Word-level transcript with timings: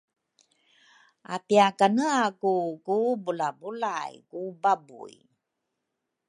apiakanaku 1.33 2.55
ku 2.85 2.97
bulabulay 3.23 4.11
ku 4.31 4.39
babuy. 4.61 5.15